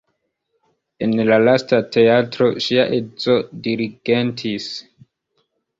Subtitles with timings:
[1.07, 4.73] En la lasta teatro ŝia edzo dirigentis.